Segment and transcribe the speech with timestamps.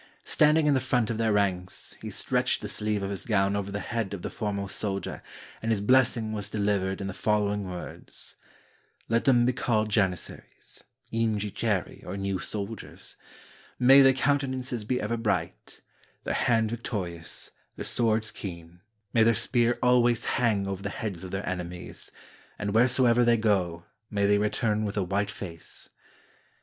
[0.25, 3.69] Standing in the front of their ranks, he stretched the sleeve of his gown over
[3.71, 5.21] the head of the foremost soldier,
[5.61, 8.35] and his blessing was delivered in the following words—
[9.09, 10.81] 'Let them be called Janizaries
[11.13, 13.15] [yingi cheri, or new soldiers);
[13.77, 15.81] may their countenances be ever bright;
[16.23, 18.81] their hand victorious; their swords keen;
[19.13, 22.11] may their spear always hang over the heads of their enemies;
[22.57, 25.89] and, wheresoever they go, may they return with a white face.'